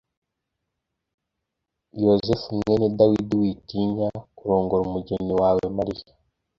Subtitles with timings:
[2.03, 6.07] Yosefu mwene Dawidi, witinya kurongora umugeni wawe Mariya